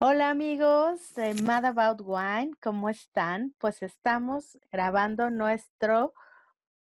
Hola 0.00 0.30
amigos 0.30 1.12
de 1.16 1.34
Mad 1.42 1.64
About 1.64 2.02
Wine, 2.04 2.52
¿cómo 2.62 2.88
están? 2.88 3.52
Pues 3.58 3.82
estamos 3.82 4.56
grabando 4.70 5.28
nuestro 5.28 6.14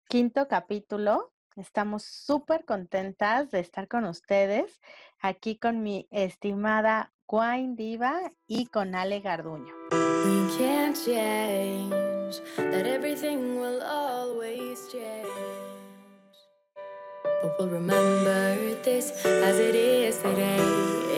quinto 0.07 0.47
capítulo. 0.47 1.33
Estamos 1.57 2.03
súper 2.03 2.63
contentas 2.63 3.51
de 3.51 3.59
estar 3.59 3.89
con 3.89 4.05
ustedes, 4.05 4.79
aquí 5.19 5.57
con 5.57 5.83
mi 5.83 6.07
estimada 6.09 7.11
Wine 7.27 7.75
Diva 7.75 8.31
y 8.47 8.67
con 8.67 8.95
Ale 8.95 9.19
Garduño. 9.19 9.73
We 9.91 10.57
can't 10.57 10.95
change 10.95 12.39
that 12.55 12.87
everything 12.87 13.59
will 13.59 13.81
always 13.81 14.87
change. 14.89 15.27
But 17.41 17.59
we'll 17.59 17.67
remember 17.67 18.55
this 18.85 19.11
as 19.25 19.59
it 19.59 19.75
is 19.75 20.15
today 20.19 20.61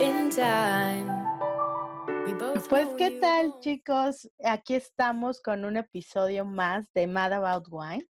in 0.02 0.30
time. 0.30 1.33
Pues, 2.68 2.88
¿qué 2.96 3.10
tal, 3.20 3.60
chicos? 3.60 4.30
Aquí 4.42 4.74
estamos 4.74 5.42
con 5.42 5.66
un 5.66 5.76
episodio 5.76 6.46
más 6.46 6.90
de 6.94 7.06
Mad 7.06 7.34
About 7.34 7.66
Wine, 7.70 8.08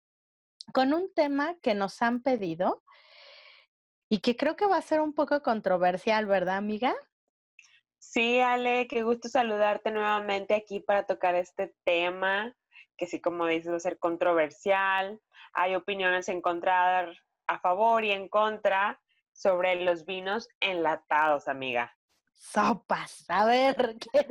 con 0.74 0.92
un 0.92 1.12
tema 1.14 1.56
que 1.62 1.74
nos 1.74 2.02
han 2.02 2.22
pedido 2.22 2.82
y 4.10 4.18
que 4.18 4.36
creo 4.36 4.54
que 4.54 4.66
va 4.66 4.76
a 4.76 4.82
ser 4.82 5.00
un 5.00 5.14
poco 5.14 5.42
controversial, 5.42 6.26
¿verdad, 6.26 6.56
amiga? 6.56 6.94
Sí, 7.98 8.40
Ale, 8.40 8.86
qué 8.88 9.02
gusto 9.02 9.28
saludarte 9.28 9.90
nuevamente 9.90 10.54
aquí 10.54 10.80
para 10.80 11.06
tocar 11.06 11.34
este 11.34 11.74
tema, 11.84 12.54
que 12.98 13.06
sí, 13.06 13.20
como 13.20 13.46
dices, 13.46 13.72
va 13.72 13.76
a 13.76 13.80
ser 13.80 13.98
controversial. 13.98 15.18
Hay 15.54 15.74
opiniones 15.74 16.28
encontradas 16.28 17.16
a 17.46 17.58
favor 17.58 18.04
y 18.04 18.10
en 18.10 18.28
contra 18.28 19.00
sobre 19.32 19.76
los 19.82 20.04
vinos 20.04 20.48
enlatados, 20.60 21.48
amiga. 21.48 21.96
Sopas, 22.42 23.24
a 23.28 23.44
ver, 23.46 23.96
¿qué? 23.98 24.26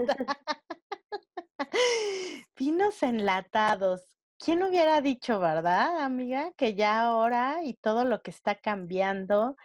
Vinos 2.57 3.01
enlatados. 3.03 4.01
¿Quién 4.37 4.63
hubiera 4.63 4.99
dicho, 4.99 5.39
verdad, 5.39 6.03
amiga? 6.03 6.51
Que 6.57 6.75
ya 6.75 7.01
ahora 7.01 7.63
y 7.63 7.73
todo 7.75 8.03
lo 8.03 8.21
que 8.21 8.31
está 8.31 8.55
cambiando, 8.55 9.55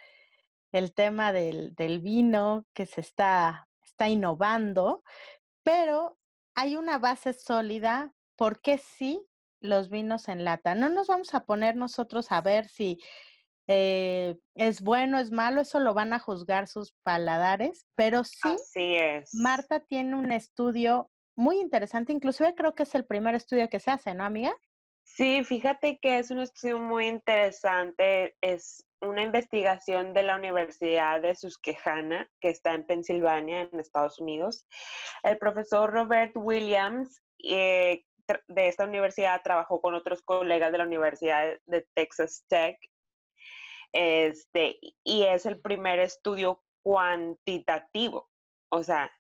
el 0.71 0.95
tema 0.95 1.33
del, 1.33 1.75
del 1.75 1.99
vino 2.01 2.65
que 2.73 2.87
se 2.87 3.01
está, 3.01 3.69
está 3.83 4.09
innovando, 4.09 5.03
pero 5.65 6.17
hay 6.55 6.77
una 6.77 6.99
base 6.99 7.33
sólida. 7.33 8.15
¿Por 8.37 8.61
qué 8.61 8.79
sí 8.79 9.27
los 9.61 9.91
vinos 9.91 10.29
en 10.29 10.45
lata? 10.45 10.77
No 10.77 10.89
nos 10.89 11.09
vamos 11.09 11.35
a 11.35 11.45
poner 11.45 11.75
nosotros 11.75 12.31
a 12.31 12.41
ver 12.43 12.69
si 12.69 13.03
eh, 13.69 14.37
es 14.55 14.81
bueno, 14.81 15.19
es 15.19 15.31
malo, 15.31 15.61
eso 15.61 15.81
lo 15.81 15.95
van 15.95 16.13
a 16.13 16.19
juzgar 16.19 16.69
sus 16.69 16.93
paladares, 17.03 17.87
pero 17.95 18.25
sí. 18.25 18.49
Así 18.49 18.95
es. 18.97 19.35
Marta 19.35 19.81
tiene 19.81 20.15
un 20.17 20.33
estudio 20.33 21.11
muy 21.37 21.59
interesante, 21.61 22.13
inclusive 22.13 22.55
creo 22.55 22.75
que 22.75 22.85
es 22.85 22.95
el 22.95 23.05
primer 23.05 23.35
estudio 23.35 23.69
que 23.69 23.81
se 23.81 23.91
hace, 23.91 24.15
¿no, 24.15 24.25
amiga? 24.25 24.55
Sí, 25.07 25.45
fíjate 25.45 25.99
que 26.01 26.19
es 26.19 26.31
un 26.31 26.41
estudio 26.41 26.79
muy 26.79 27.07
interesante. 27.07 28.37
Es 28.41 28.85
una 29.01 29.23
investigación 29.23 30.13
de 30.13 30.25
la 30.25 30.37
Universidad 30.37 31.23
de 31.23 31.35
Susquehanna, 31.35 32.29
que 32.41 32.51
está 32.51 32.75
en 32.75 32.85
Pensilvania, 32.85 33.63
en 33.63 33.81
Estados 33.81 34.19
Unidos. 34.19 34.67
El 35.23 35.39
profesor 35.39 35.93
Robert 35.93 36.33
Williams 36.35 37.23
eh, 37.43 38.05
de 38.49 38.69
esta 38.69 38.85
universidad 38.85 39.41
trabajó 39.43 39.81
con 39.81 39.95
otros 39.95 40.23
colegas 40.23 40.73
de 40.73 40.79
la 40.79 40.85
Universidad 40.85 41.57
de 41.67 41.87
Texas 41.95 42.45
Tech. 42.49 42.77
Este, 43.93 44.79
y 45.05 45.23
es 45.23 45.47
el 45.47 45.61
primer 45.61 45.99
estudio 45.99 46.63
cuantitativo. 46.83 48.31
O 48.71 48.83
sea, 48.83 49.11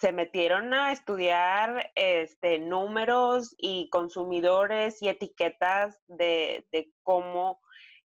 se 0.00 0.12
metieron 0.12 0.72
a 0.74 0.92
estudiar 0.92 1.90
este, 1.94 2.58
números 2.58 3.54
y 3.58 3.88
consumidores 3.90 5.02
y 5.02 5.08
etiquetas 5.08 6.00
de, 6.06 6.66
cómo 7.02 7.60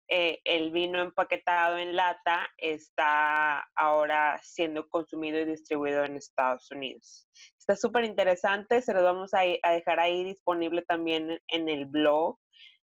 eh, 0.07 0.39
el 0.43 0.71
vino 0.71 1.01
empaquetado 1.01 1.77
en 1.77 1.95
lata 1.95 2.49
está 2.57 3.59
ahora 3.75 4.39
siendo 4.41 4.89
consumido 4.89 5.39
y 5.39 5.45
distribuido 5.45 6.03
en 6.03 6.17
Estados 6.17 6.69
Unidos. 6.71 7.27
Está 7.59 7.75
súper 7.75 8.05
interesante, 8.05 8.81
se 8.81 8.93
lo 8.93 9.03
vamos 9.03 9.33
a 9.33 9.41
dejar 9.41 9.99
ahí 9.99 10.23
disponible 10.23 10.81
también 10.81 11.39
en 11.47 11.69
el 11.69 11.85
blog 11.85 12.37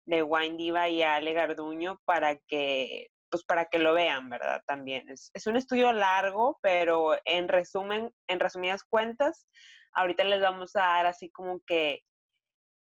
de 0.07 0.23
Wine 0.23 0.57
Diva 0.57 0.90
y 0.90 1.03
Ale 1.03 1.34
Garduño 1.34 2.01
para 2.06 2.38
que 2.38 3.07
pues 3.29 3.44
para 3.44 3.66
que 3.66 3.78
lo 3.78 3.94
vean, 3.94 4.29
¿verdad? 4.29 4.63
También 4.66 5.09
es, 5.09 5.31
es 5.34 5.47
un 5.47 5.57
estudio 5.57 5.91
largo, 5.91 6.57
pero 6.62 7.18
en 7.25 7.50
resumen, 7.50 8.09
en 8.28 8.40
resumidas 8.40 8.85
cuentas, 8.85 9.50
ahorita 9.91 10.23
les 10.23 10.40
vamos 10.40 10.78
a 10.78 10.79
dar 10.79 11.07
así 11.07 11.29
como 11.29 11.59
que 11.68 12.03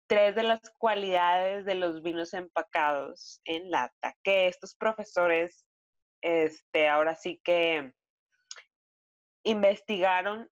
tres 0.05 0.35
de 0.35 0.43
las 0.43 0.59
cualidades 0.77 1.63
de 1.63 1.75
los 1.75 2.03
vinos 2.03 2.33
empacados 2.33 3.39
en 3.45 3.71
lata, 3.71 4.17
que 4.21 4.47
estos 4.47 4.75
profesores, 4.75 5.65
este, 6.21 6.89
ahora 6.89 7.15
sí 7.15 7.39
que 7.41 7.93
investigaron, 9.43 10.49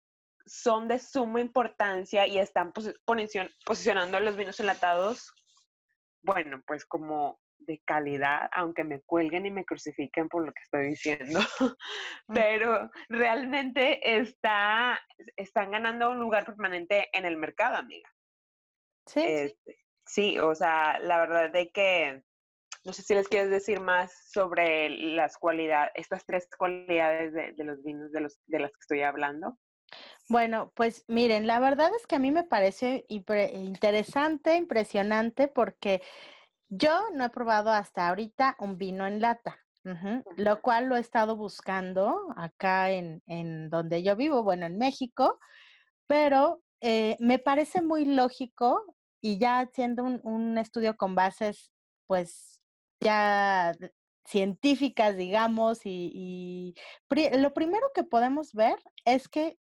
son 0.46 0.88
de 0.88 1.00
suma 1.00 1.42
importancia 1.42 2.28
y 2.28 2.38
están 2.38 2.74
posi- 2.74 2.96
posicion- 3.08 3.52
posicionando 3.66 4.20
los 4.20 4.36
vinos 4.36 4.60
enlatados, 4.60 5.34
bueno, 6.24 6.62
pues 6.66 6.86
como 6.86 7.40
de 7.60 7.82
calidad, 7.86 8.50
aunque 8.54 8.84
me 8.84 9.02
cuelguen 9.02 9.46
y 9.46 9.52
me 9.52 9.66
crucifiquen 9.66 10.30
por 10.30 10.46
lo 10.46 10.54
que 10.54 10.62
estoy 10.64 10.88
diciendo, 10.88 11.40
pero 12.28 12.90
realmente 13.10 14.18
está, 14.18 15.00
están 15.36 15.72
ganando 15.72 16.10
un 16.10 16.20
lugar 16.20 16.46
permanente 16.46 17.10
en 17.14 17.26
el 17.26 17.38
mercado, 17.38 17.76
amiga. 17.76 18.10
Sí. 19.06 19.24
Este, 19.26 19.78
sí, 20.06 20.40
o 20.40 20.56
sea, 20.56 21.00
la 21.00 21.20
verdad 21.20 21.52
de 21.52 21.70
que 21.72 22.24
no 22.86 22.94
sé 22.94 23.02
si 23.02 23.14
les 23.14 23.28
quieres 23.28 23.50
decir 23.50 23.80
más 23.80 24.12
sobre 24.32 24.90
las 24.90 25.38
cualidades, 25.38 25.92
estas 25.96 26.26
tres 26.26 26.48
cualidades 26.58 27.34
de, 27.34 27.54
de 27.54 27.64
los 27.64 27.84
vinos 27.84 28.12
de, 28.12 28.22
los, 28.22 28.40
de 28.48 28.60
las 28.60 28.72
que 28.72 28.80
estoy 28.82 29.02
hablando. 29.02 29.58
Bueno, 30.30 30.72
pues 30.76 31.06
miren, 31.08 31.48
la 31.48 31.60
verdad 31.60 31.90
es 31.96 32.06
que 32.06 32.16
a 32.16 32.20
mí 32.20 32.32
me 32.32 32.44
parece 32.44 33.06
impre- 33.10 33.52
interesante, 33.54 34.56
impresionante, 34.58 35.48
porque 35.48 36.02
yo 36.70 36.92
no 37.14 37.26
he 37.26 37.30
probado 37.32 37.72
hasta 37.72 38.08
ahorita 38.10 38.56
un 38.60 38.78
vino 38.78 39.08
en 39.08 39.22
lata, 39.22 39.60
lo 40.38 40.62
cual 40.62 40.86
lo 40.88 40.96
he 40.98 41.00
estado 41.00 41.36
buscando 41.38 42.16
acá 42.38 42.92
en, 42.92 43.24
en 43.28 43.70
donde 43.72 44.04
yo 44.04 44.16
vivo, 44.16 44.44
bueno, 44.44 44.68
en 44.68 44.78
México, 44.78 45.40
pero 46.08 46.62
eh, 46.82 47.18
me 47.20 47.40
parece 47.40 47.82
muy 47.82 48.06
lógico 48.06 48.96
y 49.22 49.38
ya 49.40 49.60
haciendo 49.60 50.04
un, 50.04 50.22
un 50.24 50.58
estudio 50.58 50.96
con 50.98 51.16
bases, 51.16 51.72
pues 52.08 52.62
ya 53.02 53.74
científicas, 54.26 55.18
digamos, 55.18 55.86
y, 55.86 56.12
y 56.14 56.76
pri- 57.08 57.32
lo 57.40 57.54
primero 57.54 57.88
que 57.94 58.04
podemos 58.04 58.54
ver 58.54 58.78
es 59.06 59.28
que 59.28 59.58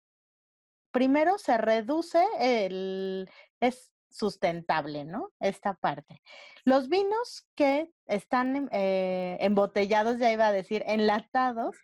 primero 0.93 1.39
se 1.39 1.59
reduce 1.59 2.25
el, 2.39 3.29
es 3.61 3.93
sustentable, 4.13 5.05
¿no? 5.05 5.31
Esta 5.41 5.75
parte. 5.75 6.23
Los 6.65 6.89
vinos 6.89 7.49
que 7.57 7.91
están 8.07 8.69
eh, 8.73 9.37
embotellados, 9.41 10.19
ya 10.19 10.31
iba 10.31 10.47
a 10.47 10.53
decir, 10.53 10.85
enlatados, 10.87 11.77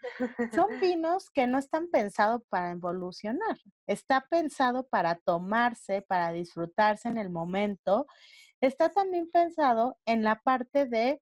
son 0.54 0.68
vinos 0.80 1.30
que 1.30 1.46
no 1.46 1.58
están 1.58 1.88
pensados 1.88 2.42
para 2.48 2.70
evolucionar. 2.70 3.58
Está 3.86 4.26
pensado 4.30 4.86
para 4.86 5.16
tomarse, 5.16 6.02
para 6.02 6.32
disfrutarse 6.32 7.08
en 7.08 7.18
el 7.18 7.30
momento. 7.30 8.06
Está 8.60 8.90
también 8.90 9.30
pensado 9.30 9.98
en 10.04 10.22
la 10.22 10.40
parte 10.40 10.86
de 10.86 11.20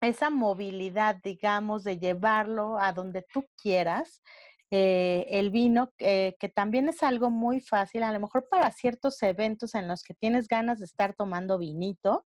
esa 0.00 0.30
movilidad, 0.30 1.16
digamos, 1.22 1.84
de 1.84 1.98
llevarlo 1.98 2.78
a 2.78 2.92
donde 2.92 3.26
tú 3.32 3.46
quieras. 3.60 4.22
Eh, 4.70 5.26
el 5.30 5.50
vino, 5.50 5.92
eh, 5.98 6.36
que 6.38 6.48
también 6.48 6.88
es 6.88 7.02
algo 7.02 7.30
muy 7.30 7.60
fácil, 7.60 8.02
a 8.04 8.12
lo 8.12 8.20
mejor 8.20 8.48
para 8.48 8.70
ciertos 8.70 9.22
eventos 9.22 9.74
en 9.74 9.88
los 9.88 10.02
que 10.02 10.14
tienes 10.14 10.46
ganas 10.48 10.78
de 10.78 10.84
estar 10.84 11.14
tomando 11.14 11.58
vinito, 11.58 12.24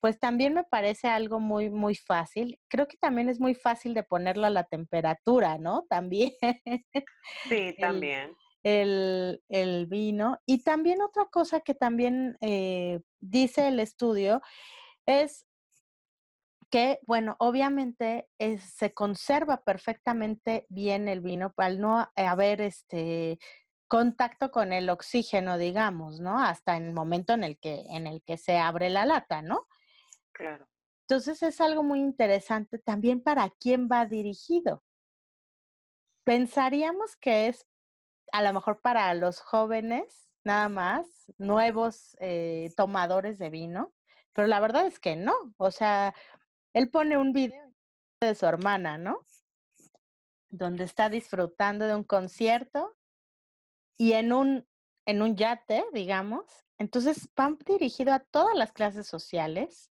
pues 0.00 0.18
también 0.18 0.54
me 0.54 0.64
parece 0.64 1.08
algo 1.08 1.40
muy, 1.40 1.70
muy 1.70 1.94
fácil. 1.94 2.58
Creo 2.68 2.86
que 2.88 2.96
también 2.96 3.28
es 3.28 3.38
muy 3.40 3.54
fácil 3.54 3.94
de 3.94 4.02
ponerlo 4.02 4.46
a 4.46 4.50
la 4.50 4.64
temperatura, 4.64 5.58
¿no? 5.58 5.84
También 5.88 6.32
Sí, 7.48 7.74
el, 7.76 7.76
también. 7.76 8.34
el, 8.62 9.42
el 9.48 9.86
vino. 9.86 10.38
Y 10.46 10.62
también 10.62 11.02
otra 11.02 11.26
cosa 11.26 11.60
que 11.60 11.74
también 11.74 12.36
eh, 12.40 13.00
dice 13.20 13.68
el 13.68 13.78
estudio 13.80 14.40
es 15.06 15.46
que, 16.70 17.00
bueno, 17.06 17.36
obviamente 17.38 18.28
es- 18.38 18.62
se 18.62 18.94
conserva 18.94 19.62
perfectamente 19.64 20.66
bien 20.68 21.08
el 21.08 21.20
vino 21.20 21.52
al 21.56 21.80
no 21.80 22.08
haber 22.16 22.60
este 22.60 23.38
contacto 23.88 24.50
con 24.52 24.72
el 24.72 24.88
oxígeno, 24.88 25.58
digamos, 25.58 26.20
¿no? 26.20 26.40
Hasta 26.40 26.76
el 26.76 26.92
momento 26.92 27.32
en 27.32 27.42
el 27.42 27.58
que, 27.58 27.86
en 27.90 28.06
el 28.06 28.22
que 28.22 28.36
se 28.36 28.56
abre 28.58 28.88
la 28.88 29.04
lata, 29.04 29.42
¿no? 29.42 29.66
Claro. 30.32 30.68
Entonces 31.08 31.42
es 31.42 31.60
algo 31.60 31.82
muy 31.82 31.98
interesante 31.98 32.78
también 32.78 33.20
para 33.20 33.50
quién 33.58 33.88
va 33.90 34.06
dirigido. 34.06 34.84
Pensaríamos 36.24 37.16
que 37.16 37.48
es 37.48 37.66
a 38.32 38.42
lo 38.42 38.52
mejor 38.52 38.80
para 38.80 39.12
los 39.14 39.40
jóvenes, 39.40 40.30
nada 40.44 40.68
más, 40.68 41.06
nuevos 41.38 42.16
eh, 42.20 42.72
tomadores 42.76 43.38
de 43.38 43.50
vino, 43.50 43.92
pero 44.32 44.46
la 44.46 44.60
verdad 44.60 44.86
es 44.86 45.00
que 45.00 45.16
no. 45.16 45.34
O 45.56 45.72
sea, 45.72 46.14
él 46.72 46.90
pone 46.90 47.16
un 47.16 47.32
video 47.32 47.72
de 48.20 48.34
su 48.34 48.46
hermana, 48.46 48.98
¿no? 48.98 49.20
Donde 50.48 50.84
está 50.84 51.08
disfrutando 51.08 51.86
de 51.86 51.94
un 51.94 52.04
concierto 52.04 52.96
y 53.96 54.12
en 54.12 54.32
un, 54.32 54.66
en 55.06 55.22
un 55.22 55.36
yate, 55.36 55.84
digamos. 55.92 56.44
Entonces, 56.78 57.28
van 57.34 57.58
dirigido 57.66 58.12
a 58.12 58.20
todas 58.20 58.56
las 58.56 58.72
clases 58.72 59.06
sociales, 59.06 59.90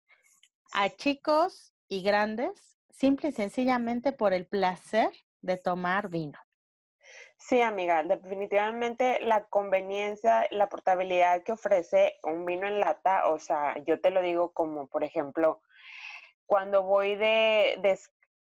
a 0.73 0.89
chicos 0.91 1.73
y 1.89 2.03
grandes, 2.03 2.79
simple 2.91 3.31
y 3.31 3.33
sencillamente 3.33 4.13
por 4.13 4.33
el 4.33 4.47
placer 4.47 5.11
de 5.41 5.57
tomar 5.57 6.09
vino. 6.09 6.39
Sí, 7.37 7.61
amiga, 7.61 8.05
definitivamente 8.05 9.19
la 9.21 9.45
conveniencia, 9.47 10.47
la 10.53 10.69
portabilidad 10.69 11.43
que 11.43 11.53
ofrece 11.53 12.15
un 12.23 12.47
vino 12.47 12.69
en 12.69 12.79
lata, 12.79 13.29
o 13.29 13.39
sea, 13.41 13.77
yo 13.85 14.01
te 14.01 14.11
lo 14.11 14.23
digo 14.23 14.53
como, 14.53 14.87
por 14.87 15.03
ejemplo, 15.03 15.61
cuando 16.53 16.83
voy 16.83 17.17
de, 17.17 17.99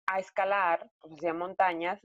a 0.07 0.19
escalar, 0.19 0.89
pues 0.99 1.13
hacia 1.13 1.35
montañas, 1.35 2.01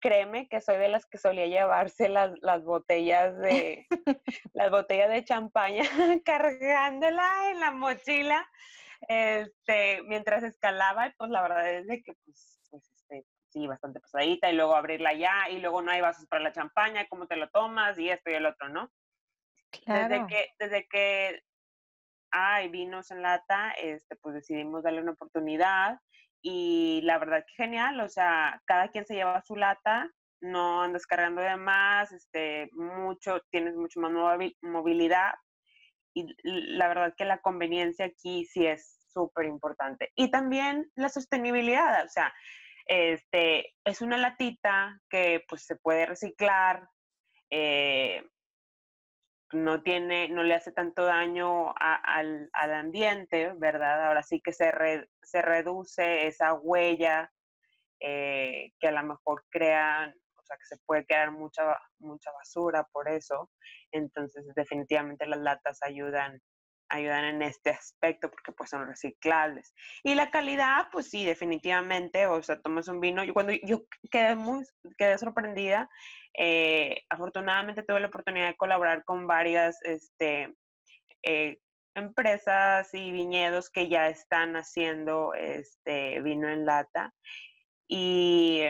créeme 0.00 0.48
que 0.48 0.60
soy 0.60 0.78
de 0.78 0.88
las 0.88 1.06
que 1.06 1.16
solía 1.16 1.46
llevarse 1.46 2.08
las, 2.08 2.32
las 2.42 2.64
botellas 2.64 3.38
de 3.38 3.86
las 4.52 4.72
botellas 4.72 5.10
de 5.10 5.24
champaña 5.24 5.84
cargándola 6.24 7.52
en 7.52 7.60
la 7.60 7.70
mochila 7.70 8.44
este 9.08 10.02
mientras 10.02 10.42
escalaba 10.42 11.14
pues 11.16 11.30
la 11.30 11.40
verdad 11.42 11.70
es 11.70 11.86
de 11.86 12.02
que 12.02 12.14
pues, 12.24 12.60
pues 12.70 12.90
este 12.96 13.24
sí 13.48 13.66
bastante 13.68 14.00
pesadita 14.00 14.50
y 14.50 14.56
luego 14.56 14.74
abrirla 14.74 15.14
ya 15.14 15.48
y 15.48 15.60
luego 15.60 15.80
no 15.80 15.92
hay 15.92 16.00
vasos 16.00 16.26
para 16.26 16.42
la 16.42 16.52
champaña 16.52 17.06
cómo 17.08 17.26
te 17.26 17.36
lo 17.36 17.48
tomas 17.48 17.98
y 17.98 18.10
esto 18.10 18.30
y 18.30 18.34
el 18.34 18.44
otro 18.44 18.68
no 18.68 18.90
desde 19.86 20.26
que 20.26 20.48
desde 20.58 20.86
que 20.88 21.42
hay 22.36 22.68
vinos 22.68 23.12
en 23.12 23.22
lata 23.22 23.70
este 23.80 24.16
pues 24.16 24.34
decidimos 24.34 24.82
darle 24.82 25.02
una 25.02 25.12
oportunidad 25.12 25.98
y 26.42 27.00
la 27.04 27.18
verdad 27.18 27.44
que 27.46 27.54
genial, 27.54 27.98
o 28.00 28.08
sea, 28.08 28.60
cada 28.66 28.88
quien 28.88 29.06
se 29.06 29.14
lleva 29.14 29.42
su 29.46 29.56
lata, 29.56 30.10
no 30.42 30.82
andas 30.82 31.06
cargando 31.06 31.40
de 31.40 31.56
más, 31.56 32.12
este, 32.12 32.68
mucho, 32.72 33.40
tienes 33.50 33.74
mucho 33.76 33.98
más 34.00 34.12
movilidad 34.60 35.32
y 36.12 36.26
la 36.42 36.88
verdad 36.88 37.14
que 37.16 37.24
la 37.24 37.40
conveniencia 37.40 38.04
aquí 38.04 38.44
sí 38.44 38.66
es 38.66 39.06
súper 39.08 39.46
importante. 39.46 40.12
Y 40.16 40.30
también 40.30 40.90
la 40.96 41.08
sostenibilidad, 41.08 42.04
o 42.04 42.08
sea, 42.10 42.30
este, 42.84 43.72
es 43.84 44.02
una 44.02 44.18
latita 44.18 45.00
que 45.08 45.42
pues 45.48 45.64
se 45.64 45.76
puede 45.76 46.04
reciclar, 46.04 46.86
eh, 47.48 48.22
no 49.54 49.82
tiene, 49.82 50.28
no 50.28 50.42
le 50.42 50.54
hace 50.54 50.72
tanto 50.72 51.04
daño 51.04 51.74
al, 51.76 52.50
ambiente, 52.52 53.52
¿verdad? 53.56 54.06
Ahora 54.08 54.22
sí 54.22 54.40
que 54.40 54.52
se, 54.52 54.72
se 55.22 55.42
reduce 55.42 56.26
esa 56.26 56.54
huella 56.54 57.32
eh, 58.00 58.72
que 58.78 58.88
a 58.88 58.92
lo 58.92 59.02
mejor 59.02 59.44
crean, 59.50 60.14
o 60.36 60.42
sea, 60.44 60.56
que 60.56 60.66
se 60.66 60.76
puede 60.84 61.06
quedar 61.06 61.30
mucha, 61.30 61.78
mucha 61.98 62.30
basura 62.32 62.86
por 62.92 63.08
eso. 63.08 63.50
Entonces, 63.92 64.44
definitivamente 64.54 65.26
las 65.26 65.40
latas 65.40 65.82
ayudan 65.82 66.42
ayudan 66.94 67.24
en 67.24 67.42
este 67.42 67.70
aspecto 67.70 68.30
porque 68.30 68.52
pues 68.52 68.70
son 68.70 68.86
reciclables. 68.86 69.74
Y 70.02 70.14
la 70.14 70.30
calidad, 70.30 70.88
pues 70.92 71.10
sí, 71.10 71.24
definitivamente, 71.24 72.26
o 72.26 72.42
sea, 72.42 72.60
tomas 72.60 72.88
un 72.88 73.00
vino, 73.00 73.24
yo 73.24 73.34
cuando 73.34 73.52
yo 73.52 73.82
quedé 74.10 74.34
muy, 74.36 74.64
quedé 74.98 75.18
sorprendida, 75.18 75.88
eh, 76.36 77.02
afortunadamente 77.08 77.82
tuve 77.82 78.00
la 78.00 78.08
oportunidad 78.08 78.48
de 78.48 78.56
colaborar 78.56 79.04
con 79.04 79.26
varias, 79.26 79.78
este, 79.82 80.54
eh, 81.22 81.58
empresas 81.94 82.92
y 82.92 83.12
viñedos 83.12 83.70
que 83.70 83.88
ya 83.88 84.08
están 84.08 84.56
haciendo 84.56 85.32
este 85.34 86.20
vino 86.22 86.48
en 86.48 86.66
lata 86.66 87.14
y 87.88 88.64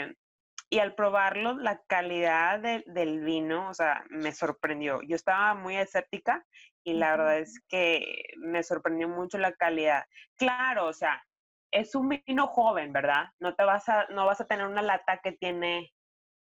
y 0.75 0.81
al 0.81 0.97
probarlo, 0.97 1.56
la 1.56 1.81
calidad 1.87 2.59
del 2.59 3.21
vino, 3.21 3.69
o 3.71 3.75
sea, 3.75 4.05
me 4.11 4.32
sorprendió. 4.32 5.03
Yo 5.03 5.15
estaba 5.15 5.55
muy 5.55 5.76
escéptica 5.76 6.44
y 6.85 6.93
la 6.95 7.13
verdad 7.13 7.39
es 7.39 7.61
que 7.69 8.25
me 8.37 8.63
sorprendió 8.63 9.09
mucho 9.09 9.39
la 9.39 9.53
calidad. 9.53 10.05
Claro, 10.37 10.87
o 10.87 10.93
sea, 10.93 11.23
es 11.73 11.95
un 11.95 12.09
vino 12.09 12.47
joven, 12.47 12.93
¿verdad? 12.93 13.27
No 13.41 13.55
te 13.55 13.65
vas 13.65 13.89
a, 13.89 14.07
no 14.09 14.27
vas 14.27 14.41
a 14.41 14.47
tener 14.47 14.67
una 14.67 14.83
lata 14.83 15.21
que 15.23 15.33
tiene 15.33 15.91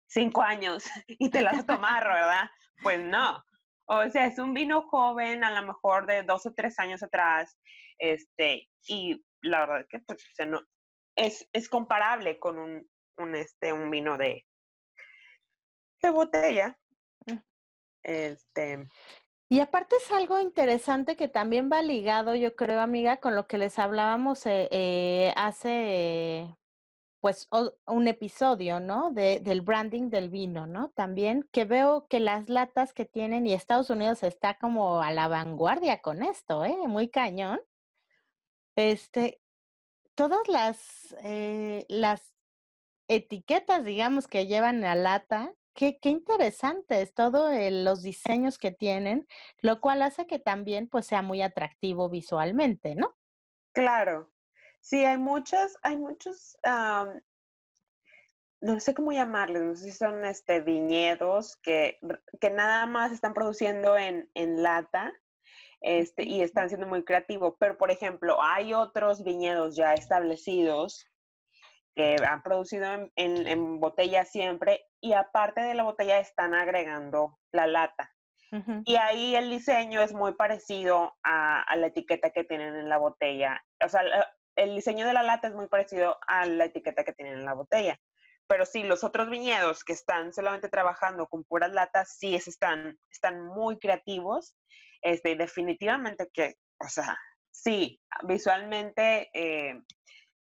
cinco 0.08 0.42
años 0.42 0.86
y 1.08 1.30
te 1.30 1.42
la 1.42 1.52
vas 1.52 1.62
a 1.62 1.66
tomar, 1.66 2.04
¿verdad? 2.06 2.50
Pues 2.82 3.00
no. 3.00 3.44
O 3.86 4.10
sea, 4.10 4.26
es 4.26 4.40
un 4.40 4.54
vino 4.54 4.84
joven, 4.84 5.44
a 5.44 5.52
lo 5.62 5.68
mejor 5.68 6.06
de 6.06 6.24
dos 6.24 6.46
o 6.46 6.54
tres 6.54 6.80
años 6.80 7.04
atrás, 7.04 7.58
este, 7.98 8.70
y 8.88 9.24
la 9.42 9.62
verdad 9.62 9.82
es 9.82 9.88
que 9.88 10.00
pues, 10.00 10.20
no, 10.48 10.62
es, 11.16 11.48
es 11.54 11.68
comparable 11.70 12.40
con 12.40 12.58
un, 12.58 12.90
un, 13.18 13.36
este, 13.36 13.74
un 13.74 13.90
vino 13.90 14.18
de, 14.18 14.46
de 16.02 16.10
botella. 16.12 16.78
Mm. 17.26 17.38
Este. 18.04 18.88
Y 19.52 19.62
aparte 19.62 19.96
es 19.96 20.12
algo 20.12 20.40
interesante 20.40 21.16
que 21.16 21.28
también 21.28 21.70
va 21.72 21.82
ligado, 21.82 22.36
yo 22.36 22.56
creo, 22.56 22.82
amiga, 22.82 23.18
con 23.18 23.36
lo 23.36 23.48
que 23.48 23.58
les 23.58 23.80
hablábamos 23.80 24.46
eh, 24.46 24.68
eh, 24.72 25.34
hace, 25.36 26.56
pues, 27.20 27.48
un 27.88 28.08
episodio, 28.08 28.80
¿no? 28.80 29.12
De, 29.12 29.40
del 29.40 29.62
branding 29.62 30.10
del 30.12 30.30
vino, 30.30 30.68
¿no? 30.68 30.92
También 30.92 31.50
que 31.52 31.66
veo 31.66 32.08
que 32.08 32.20
las 32.20 32.50
latas 32.50 32.94
que 32.94 33.06
tienen 33.06 33.48
y 33.48 33.54
Estados 33.54 33.90
Unidos 33.90 34.24
está 34.24 34.58
como 34.60 35.02
a 35.02 35.12
la 35.12 35.28
vanguardia 35.28 36.02
con 36.02 36.24
esto, 36.24 36.64
¿eh? 36.66 36.78
Muy 36.88 37.10
cañón. 37.10 37.60
Este, 38.76 39.42
todas 40.16 40.48
las, 40.48 41.16
eh, 41.24 41.86
las 41.90 42.34
etiquetas, 43.08 43.84
digamos, 43.84 44.28
que 44.28 44.48
llevan 44.48 44.82
la 44.82 44.96
lata. 44.96 45.56
Qué, 45.80 45.98
qué 45.98 46.10
interesantes 46.10 47.14
todos 47.14 47.54
los 47.72 48.04
diseños 48.04 48.58
que 48.58 48.72
tienen, 48.72 49.26
lo 49.62 49.80
cual 49.80 50.02
hace 50.02 50.28
que 50.28 50.38
también 50.38 50.90
pues 50.90 51.06
sea 51.08 51.22
muy 51.22 51.42
atractivo 51.42 52.10
visualmente, 52.10 52.96
¿no? 52.96 53.16
Claro. 53.72 54.30
Sí, 54.82 55.06
hay 55.06 55.18
muchos, 55.18 55.78
hay 55.82 55.96
muchos, 55.96 56.58
no 58.60 58.80
sé 58.82 58.94
cómo 58.94 59.14
llamarles, 59.14 59.62
no 59.62 59.74
sé 59.74 59.86
si 59.86 59.92
son 59.94 60.26
este, 60.26 60.60
viñedos 60.60 61.56
que, 61.56 61.98
que 62.42 62.50
nada 62.50 62.86
más 62.86 63.14
están 63.14 63.34
produciendo 63.34 63.98
en, 63.98 64.30
en 64.34 64.62
lata 64.62 65.14
este, 65.80 66.24
y 66.24 66.42
están 66.42 66.68
siendo 66.68 66.88
muy 66.88 67.06
creativos. 67.06 67.56
Pero, 67.58 67.78
por 67.78 67.90
ejemplo, 67.90 68.42
hay 68.42 68.74
otros 68.74 69.24
viñedos 69.24 69.78
ya 69.78 69.94
establecidos 69.94 71.08
que 72.00 72.16
han 72.26 72.42
producido 72.42 72.88
en, 73.18 73.80
botella 73.82 74.24
siempre 74.24 74.86
y 75.02 75.12
aparte 75.12 75.60
de 75.60 75.74
la 75.74 75.84
botella 75.84 76.20
están 76.20 76.54
agregando 76.54 77.38
la 77.52 77.68
lata. 77.68 78.16
Y 78.86 78.96
ahí 78.96 79.36
el 79.36 79.50
diseño 79.50 80.02
es 80.02 80.14
muy 80.14 80.34
parecido 80.34 81.18
a, 81.24 81.66
la 81.76 81.88
etiqueta 81.88 82.30
que 82.30 82.46
tienen 82.46 82.76
en 82.76 82.88
la 82.88 82.98
botella. 82.98 83.62
O 83.86 83.90
sea, 83.90 84.02
el 84.56 84.76
diseño 84.76 85.06
de 85.06 85.12
la 85.12 85.24
lata 85.24 85.50
es 85.50 85.54
muy 85.54 85.68
parecido 85.68 86.18
a 86.26 86.46
la 86.46 86.66
etiqueta 86.66 87.04
que 87.04 87.12
tienen 87.12 87.34
en 87.34 87.46
la 87.46 87.54
botella. 87.54 88.00
Pero 88.48 88.66
sí, 88.66 88.84
los 88.84 89.04
otros 89.04 89.30
viñedos 89.30 89.84
que 89.84 89.92
están 89.92 90.32
solamente 90.32 90.70
trabajando 90.70 91.28
con 91.28 91.44
puras 91.44 91.74
latas, 91.74 92.16
sí 92.18 92.34
están, 92.34 92.98
están 93.12 93.46
muy 93.46 93.78
creativos. 93.78 94.56
Este, 95.02 95.36
definitivamente 95.36 96.30
que, 96.34 96.56
o 96.80 96.88
sea, 96.88 97.18
sí, 97.52 98.02
visualmente 98.24 99.30
eh, 99.34 99.82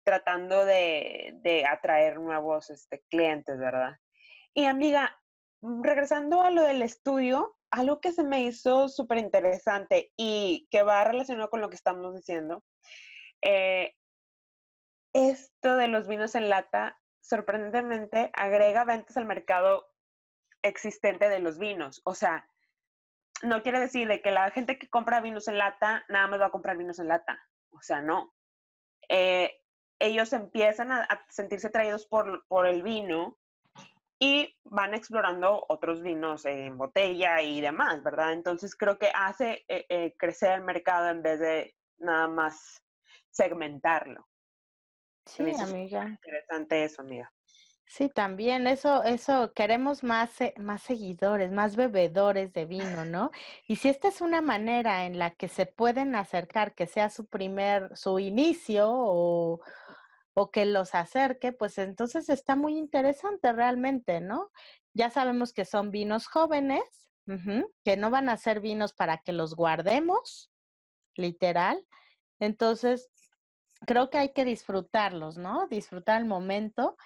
tratando 0.03 0.65
de, 0.65 1.65
atraer 1.69 2.19
nuevos 2.19 2.69
este, 2.69 3.03
clientes, 3.09 3.57
¿verdad? 3.59 3.97
Y 4.53 4.65
amiga, 4.65 5.17
mm, 5.61 5.83
regresando 5.83 6.41
a 6.41 6.51
lo 6.51 6.63
del 6.63 6.81
estudio, 6.81 7.57
algo 7.71 8.01
que 8.01 8.11
se 8.11 8.23
me 8.23 8.43
hizo 8.43 8.89
súper 8.89 9.19
interesante 9.19 10.11
y 10.17 10.67
que 10.71 10.83
va 10.83 11.03
relacionado 11.03 11.49
con 11.49 11.61
lo 11.61 11.69
que 11.69 11.75
estamos 11.75 12.15
diciendo, 12.15 12.63
eh, 13.41 13.93
esto 15.13 15.75
de 15.75 15.87
los 15.87 16.07
vinos 16.07 16.35
en 16.35 16.49
lata, 16.49 16.99
sorprendentemente, 17.21 18.31
agrega 18.33 18.85
ventas 18.85 19.17
al 19.17 19.25
mercado 19.25 19.87
existente 20.61 21.29
de 21.29 21.39
los 21.39 21.57
vinos. 21.57 22.01
O 22.05 22.15
sea, 22.15 22.47
no 23.43 23.63
quiere 23.63 23.79
decir 23.79 24.07
de 24.07 24.21
que 24.21 24.31
la 24.31 24.51
gente 24.51 24.77
que 24.77 24.89
compra 24.89 25.21
vinos 25.21 25.47
en 25.47 25.57
lata 25.57 26.03
nada 26.09 26.27
más 26.27 26.41
va 26.41 26.47
a 26.47 26.51
comprar 26.51 26.77
vinos 26.77 26.99
en 26.99 27.07
lata. 27.07 27.41
O 27.71 27.81
sea, 27.81 28.01
no. 28.01 28.33
Eh, 29.07 29.58
ellos 29.99 30.33
empiezan 30.33 30.91
a, 30.91 31.07
sentirse 31.29 31.67
atraídos 31.67 32.05
por, 32.07 32.45
por, 32.47 32.65
el 32.65 32.81
vino 32.81 33.37
y 34.19 34.57
van 34.63 34.93
explorando 34.93 35.65
otros 35.69 36.01
vinos 36.01 36.45
en 36.45 36.77
botella 36.77 37.41
y 37.41 37.61
demás, 37.61 38.03
¿verdad? 38.03 38.33
Entonces 38.33 38.75
creo 38.75 38.97
que 38.97 39.11
hace 39.13 39.65
eh, 39.67 39.85
eh, 39.89 40.15
crecer 40.17 40.53
el 40.53 40.63
mercado 40.63 41.09
en 41.09 41.21
vez 41.21 41.39
de 41.39 41.75
nada 41.99 42.27
más 42.27 42.83
segmentarlo. 43.29 44.27
Sí, 45.25 45.43
amiga. 45.61 46.07
Interesante 46.07 46.83
eso, 46.83 47.01
amiga. 47.01 47.31
Sí, 47.91 48.07
también 48.07 48.67
eso, 48.67 49.03
eso, 49.03 49.51
queremos 49.55 50.03
más, 50.03 50.37
más 50.57 50.83
seguidores, 50.83 51.51
más 51.51 51.75
bebedores 51.75 52.53
de 52.53 52.65
vino, 52.65 53.03
¿no? 53.05 53.31
Y 53.67 53.77
si 53.77 53.89
esta 53.89 54.09
es 54.09 54.21
una 54.21 54.41
manera 54.41 55.05
en 55.07 55.17
la 55.17 55.31
que 55.31 55.47
se 55.47 55.65
pueden 55.65 56.13
acercar, 56.13 56.75
que 56.75 56.85
sea 56.85 57.09
su 57.09 57.25
primer, 57.25 57.97
su 57.97 58.19
inicio 58.19 58.89
o, 58.91 59.59
o 60.35 60.51
que 60.51 60.65
los 60.65 60.93
acerque, 60.93 61.51
pues 61.51 61.79
entonces 61.79 62.29
está 62.29 62.55
muy 62.55 62.77
interesante 62.77 63.51
realmente, 63.53 64.21
¿no? 64.21 64.51
Ya 64.93 65.09
sabemos 65.09 65.51
que 65.51 65.65
son 65.65 65.89
vinos 65.89 66.27
jóvenes, 66.27 66.83
que 67.83 67.95
no 67.95 68.09
van 68.09 68.27
a 68.29 68.37
ser 68.37 68.59
vinos 68.59 68.93
para 68.93 69.19
que 69.19 69.33
los 69.33 69.55
guardemos, 69.55 70.51
literal. 71.15 71.85
Entonces, 72.39 73.09
creo 73.85 74.09
que 74.09 74.17
hay 74.17 74.33
que 74.33 74.45
disfrutarlos, 74.45 75.37
¿no? 75.37 75.67
Disfrutar 75.67 76.19
el 76.21 76.27
momento. 76.27 76.97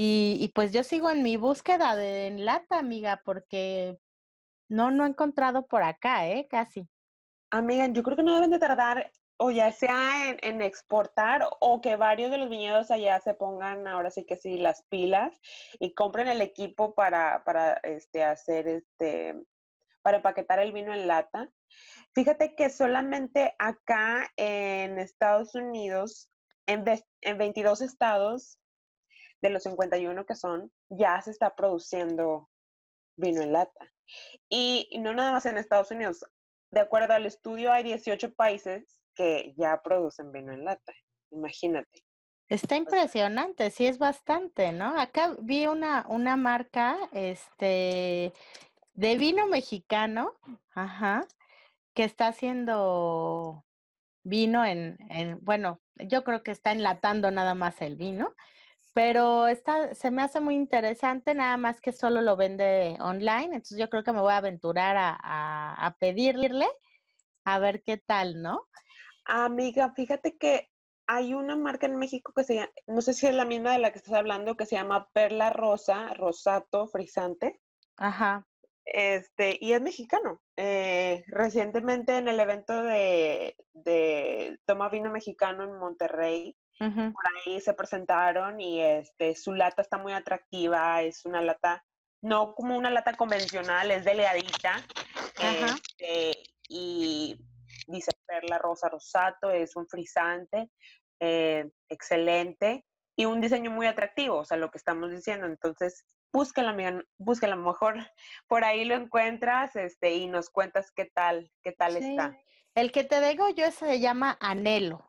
Y, 0.00 0.36
y 0.40 0.46
pues 0.50 0.72
yo 0.72 0.84
sigo 0.84 1.10
en 1.10 1.24
mi 1.24 1.36
búsqueda 1.36 1.96
de 1.96 2.28
en 2.28 2.44
lata, 2.44 2.78
amiga, 2.78 3.20
porque 3.24 3.98
no, 4.68 4.92
no 4.92 5.04
he 5.04 5.08
encontrado 5.08 5.66
por 5.66 5.82
acá, 5.82 6.28
¿eh? 6.28 6.46
Casi. 6.48 6.88
Amiga, 7.50 7.88
yo 7.88 8.04
creo 8.04 8.16
que 8.16 8.22
no 8.22 8.36
deben 8.36 8.52
de 8.52 8.60
tardar, 8.60 9.10
o 9.38 9.50
ya 9.50 9.72
sea 9.72 10.36
en, 10.40 10.62
exportar 10.62 11.48
o 11.58 11.80
que 11.80 11.96
varios 11.96 12.30
de 12.30 12.38
los 12.38 12.48
viñedos 12.48 12.92
allá 12.92 13.18
se 13.18 13.34
pongan 13.34 13.88
ahora 13.88 14.12
sí 14.12 14.24
que 14.24 14.36
sí 14.36 14.58
las 14.58 14.84
pilas 14.84 15.36
y 15.80 15.94
compren 15.94 16.28
el 16.28 16.42
equipo 16.42 16.94
para, 16.94 17.42
para 17.42 17.72
este, 17.82 18.22
hacer 18.22 18.68
este, 18.68 19.34
para 20.02 20.18
empaquetar 20.18 20.60
el 20.60 20.70
vino 20.70 20.94
en 20.94 21.08
lata. 21.08 21.50
Fíjate 22.14 22.54
que 22.54 22.70
solamente 22.70 23.56
acá 23.58 24.30
en 24.36 25.00
Estados 25.00 25.56
Unidos, 25.56 26.30
en, 26.66 26.84
en 27.22 27.38
22 27.38 27.80
estados 27.80 28.60
de 29.40 29.50
los 29.50 29.62
51 29.62 30.26
que 30.26 30.34
son, 30.34 30.72
ya 30.88 31.20
se 31.20 31.30
está 31.30 31.54
produciendo 31.54 32.48
vino 33.16 33.42
en 33.42 33.52
lata. 33.52 33.92
Y 34.48 34.88
no 35.00 35.12
nada 35.12 35.32
más 35.32 35.46
en 35.46 35.58
Estados 35.58 35.90
Unidos. 35.90 36.24
De 36.70 36.80
acuerdo 36.80 37.14
al 37.14 37.26
estudio, 37.26 37.72
hay 37.72 37.82
18 37.84 38.34
países 38.34 39.00
que 39.14 39.54
ya 39.56 39.80
producen 39.82 40.32
vino 40.32 40.52
en 40.52 40.64
lata. 40.64 40.92
Imagínate. 41.30 42.04
Está 42.48 42.76
impresionante, 42.76 43.70
sí 43.70 43.86
es 43.86 43.98
bastante, 43.98 44.72
¿no? 44.72 44.98
Acá 44.98 45.36
vi 45.40 45.66
una, 45.66 46.06
una 46.08 46.36
marca, 46.36 46.96
este, 47.12 48.32
de 48.94 49.16
vino 49.16 49.46
mexicano, 49.48 50.32
ajá, 50.72 51.26
que 51.92 52.04
está 52.04 52.28
haciendo 52.28 53.66
vino 54.22 54.64
en, 54.64 54.96
en, 55.10 55.38
bueno, 55.42 55.80
yo 55.96 56.24
creo 56.24 56.42
que 56.42 56.50
está 56.50 56.72
enlatando 56.72 57.30
nada 57.30 57.54
más 57.54 57.82
el 57.82 57.96
vino, 57.96 58.34
pero 58.98 59.46
está, 59.46 59.94
se 59.94 60.10
me 60.10 60.22
hace 60.22 60.40
muy 60.40 60.56
interesante, 60.56 61.32
nada 61.32 61.56
más 61.56 61.80
que 61.80 61.92
solo 61.92 62.20
lo 62.20 62.36
vende 62.36 62.96
online, 62.98 63.44
entonces 63.54 63.78
yo 63.78 63.88
creo 63.88 64.02
que 64.02 64.12
me 64.12 64.20
voy 64.20 64.32
a 64.32 64.38
aventurar 64.38 64.96
a, 64.96 65.16
a, 65.22 65.86
a 65.86 65.96
pedirle 65.98 66.66
a 67.44 67.60
ver 67.60 67.84
qué 67.84 67.96
tal, 67.96 68.42
¿no? 68.42 68.66
Amiga, 69.26 69.92
fíjate 69.94 70.36
que 70.36 70.72
hay 71.06 71.32
una 71.34 71.54
marca 71.54 71.86
en 71.86 71.96
México 71.96 72.32
que 72.34 72.42
se 72.42 72.56
llama, 72.56 72.72
no 72.88 73.00
sé 73.00 73.14
si 73.14 73.28
es 73.28 73.34
la 73.34 73.44
misma 73.44 73.72
de 73.72 73.78
la 73.78 73.92
que 73.92 73.98
estás 73.98 74.14
hablando, 74.14 74.56
que 74.56 74.66
se 74.66 74.74
llama 74.74 75.08
Perla 75.12 75.50
Rosa, 75.50 76.12
Rosato 76.14 76.88
Frisante. 76.88 77.60
Ajá, 77.96 78.46
Este, 78.84 79.58
y 79.60 79.72
es 79.72 79.82
mexicano. 79.82 80.40
Eh, 80.56 81.22
recientemente 81.28 82.16
en 82.16 82.28
el 82.28 82.40
evento 82.40 82.82
de, 82.82 83.54
de 83.74 84.58
Toma 84.64 84.88
Vino 84.88 85.10
Mexicano 85.10 85.64
en 85.64 85.78
Monterrey, 85.78 86.56
por 86.78 87.24
ahí 87.46 87.60
se 87.60 87.74
presentaron 87.74 88.60
y 88.60 88.80
este, 88.80 89.34
su 89.34 89.52
lata 89.52 89.82
está 89.82 89.98
muy 89.98 90.12
atractiva, 90.12 91.02
es 91.02 91.24
una 91.24 91.42
lata, 91.42 91.84
no 92.22 92.54
como 92.54 92.76
una 92.76 92.90
lata 92.90 93.14
convencional, 93.14 93.90
es 93.90 94.04
delgadita, 94.04 94.76
Ajá. 95.36 95.76
este, 95.76 96.42
y 96.68 97.36
dice 97.88 98.12
Perla 98.26 98.58
Rosa 98.58 98.88
Rosato, 98.88 99.50
es 99.50 99.74
un 99.74 99.88
frisante, 99.88 100.70
eh, 101.20 101.68
excelente, 101.88 102.84
y 103.16 103.24
un 103.24 103.40
diseño 103.40 103.70
muy 103.70 103.86
atractivo, 103.86 104.36
o 104.36 104.44
sea, 104.44 104.56
lo 104.56 104.70
que 104.70 104.78
estamos 104.78 105.10
diciendo, 105.10 105.46
entonces 105.46 106.04
búscala, 106.32 106.70
amiga, 106.70 107.02
búscala, 107.16 107.54
a 107.54 107.56
lo 107.56 107.64
mejor 107.64 107.96
por 108.46 108.64
ahí 108.64 108.84
lo 108.84 108.94
encuentras, 108.94 109.74
este, 109.74 110.14
y 110.14 110.28
nos 110.28 110.50
cuentas 110.50 110.92
qué 110.92 111.06
tal, 111.06 111.50
qué 111.62 111.72
tal 111.72 111.94
sí. 111.94 112.10
está. 112.10 112.38
El 112.74 112.92
que 112.92 113.02
te 113.02 113.20
digo 113.26 113.48
yo 113.48 113.72
se 113.72 113.98
llama 113.98 114.36
Anhelo. 114.40 115.07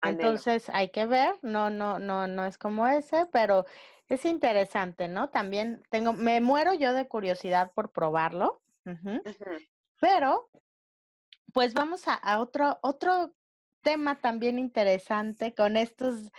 Anhelo. 0.00 0.30
Entonces 0.30 0.70
hay 0.70 0.90
que 0.90 1.06
ver, 1.06 1.34
no, 1.42 1.70
no, 1.70 1.98
no, 1.98 2.26
no 2.26 2.44
es 2.44 2.58
como 2.58 2.86
ese, 2.86 3.26
pero 3.26 3.66
es 4.08 4.24
interesante, 4.24 5.08
¿no? 5.08 5.30
También 5.30 5.82
tengo, 5.90 6.12
me 6.12 6.40
muero 6.40 6.72
yo 6.74 6.92
de 6.94 7.08
curiosidad 7.08 7.72
por 7.74 7.92
probarlo. 7.92 8.62
Pero, 10.00 10.50
pues 11.52 11.74
vamos 11.74 12.08
a, 12.08 12.14
a 12.14 12.40
otro, 12.40 12.78
otro 12.82 13.34
tema 13.82 14.20
también 14.20 14.58
interesante 14.58 15.54
con 15.54 15.76
estos, 15.76 16.30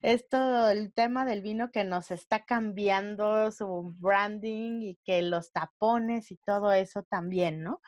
esto, 0.00 0.68
el 0.68 0.92
tema 0.92 1.24
del 1.24 1.40
vino 1.40 1.70
que 1.70 1.84
nos 1.84 2.10
está 2.10 2.44
cambiando 2.44 3.50
su 3.50 3.94
branding 3.98 4.82
y 4.82 4.96
que 5.04 5.22
los 5.22 5.50
tapones 5.50 6.30
y 6.30 6.36
todo 6.36 6.72
eso 6.72 7.04
también, 7.04 7.62
¿no? 7.62 7.80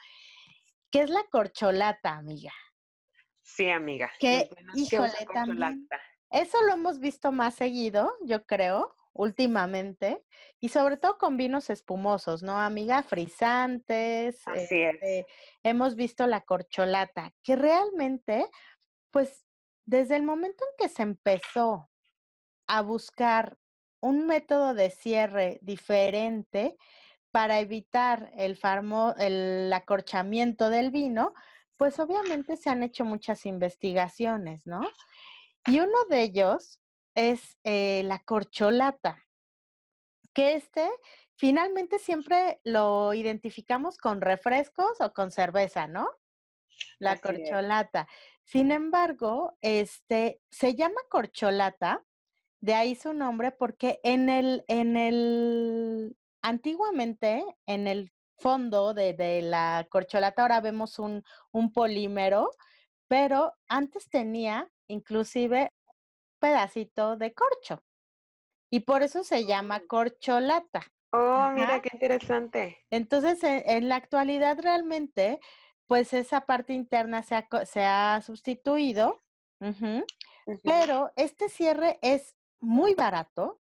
¿Qué 0.90 1.02
es 1.02 1.10
la 1.10 1.24
corcholata, 1.30 2.16
amiga? 2.16 2.52
Sí, 3.46 3.70
amiga. 3.70 4.10
Que, 4.18 4.50
que 4.50 4.80
híjole, 4.80 5.24
con 5.24 5.34
también. 5.34 5.88
Eso 6.30 6.60
lo 6.62 6.72
hemos 6.72 6.98
visto 6.98 7.30
más 7.30 7.54
seguido, 7.54 8.12
yo 8.24 8.44
creo, 8.44 8.96
últimamente, 9.12 10.24
y 10.58 10.70
sobre 10.70 10.96
todo 10.96 11.16
con 11.16 11.36
vinos 11.36 11.70
espumosos, 11.70 12.42
¿no, 12.42 12.58
amiga? 12.58 13.04
Frisantes, 13.04 14.42
Así 14.46 14.82
es. 14.82 14.94
este, 14.94 15.26
hemos 15.62 15.94
visto 15.94 16.26
la 16.26 16.40
corcholata, 16.40 17.32
que 17.44 17.54
realmente, 17.54 18.50
pues, 19.12 19.46
desde 19.84 20.16
el 20.16 20.24
momento 20.24 20.64
en 20.64 20.84
que 20.84 20.92
se 20.92 21.02
empezó 21.02 21.88
a 22.66 22.82
buscar 22.82 23.56
un 24.00 24.26
método 24.26 24.74
de 24.74 24.90
cierre 24.90 25.60
diferente 25.62 26.76
para 27.30 27.60
evitar 27.60 28.32
el, 28.36 28.56
farmo, 28.56 29.14
el 29.18 29.72
acorchamiento 29.72 30.68
del 30.68 30.90
vino, 30.90 31.32
pues 31.76 31.98
obviamente 31.98 32.56
se 32.56 32.70
han 32.70 32.82
hecho 32.82 33.04
muchas 33.04 33.46
investigaciones, 33.46 34.66
¿no? 34.66 34.80
Y 35.66 35.80
uno 35.80 36.04
de 36.08 36.22
ellos 36.22 36.80
es 37.14 37.58
eh, 37.64 38.02
la 38.04 38.20
corcholata, 38.20 39.24
que 40.32 40.54
este 40.54 40.88
finalmente 41.34 41.98
siempre 41.98 42.60
lo 42.64 43.14
identificamos 43.14 43.98
con 43.98 44.20
refrescos 44.20 45.00
o 45.00 45.12
con 45.12 45.30
cerveza, 45.30 45.86
¿no? 45.86 46.08
La 46.98 47.12
Así 47.12 47.20
es. 47.20 47.22
corcholata. 47.22 48.08
Sin 48.44 48.70
embargo, 48.70 49.56
este 49.60 50.40
se 50.50 50.74
llama 50.74 51.00
corcholata, 51.08 52.04
de 52.60 52.74
ahí 52.74 52.94
su 52.94 53.12
nombre, 53.12 53.52
porque 53.52 54.00
en 54.02 54.28
el, 54.28 54.64
en 54.68 54.96
el, 54.96 56.16
antiguamente, 56.42 57.44
en 57.66 57.86
el 57.86 58.12
fondo 58.38 58.94
de, 58.94 59.14
de 59.14 59.42
la 59.42 59.86
corcholata, 59.90 60.42
ahora 60.42 60.60
vemos 60.60 60.98
un, 60.98 61.24
un 61.52 61.72
polímero, 61.72 62.50
pero 63.08 63.54
antes 63.68 64.08
tenía 64.08 64.70
inclusive 64.88 65.72
pedacito 66.38 67.16
de 67.16 67.32
corcho. 67.34 67.82
Y 68.70 68.80
por 68.80 69.02
eso 69.02 69.24
se 69.24 69.46
llama 69.46 69.80
corcholata. 69.86 70.82
Oh, 71.12 71.50
mira 71.54 71.80
qué 71.80 71.90
interesante. 71.92 72.78
Entonces, 72.90 73.42
en, 73.44 73.62
en 73.64 73.88
la 73.88 73.96
actualidad 73.96 74.58
realmente, 74.60 75.40
pues 75.86 76.12
esa 76.12 76.42
parte 76.42 76.72
interna 76.72 77.22
se 77.22 77.36
ha, 77.36 77.48
se 77.64 77.84
ha 77.84 78.20
sustituido, 78.22 79.22
pero 80.62 81.12
este 81.16 81.48
cierre 81.48 81.98
es 82.02 82.36
muy 82.60 82.94
barato 82.94 83.60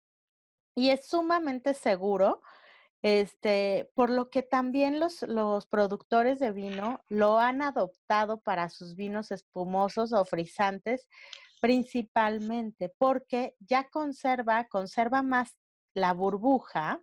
y 0.74 0.90
es 0.90 1.06
sumamente 1.06 1.74
seguro, 1.74 2.42
este, 3.04 3.90
por 3.94 4.08
lo 4.08 4.30
que 4.30 4.42
también 4.42 4.98
los, 4.98 5.20
los 5.28 5.66
productores 5.66 6.38
de 6.38 6.52
vino 6.52 7.04
lo 7.10 7.38
han 7.38 7.60
adoptado 7.60 8.40
para 8.40 8.70
sus 8.70 8.96
vinos 8.96 9.30
espumosos 9.30 10.14
o 10.14 10.24
frisantes, 10.24 11.06
principalmente 11.60 12.88
porque 12.96 13.56
ya 13.60 13.90
conserva, 13.90 14.64
conserva 14.68 15.20
más 15.22 15.54
la 15.92 16.14
burbuja. 16.14 17.02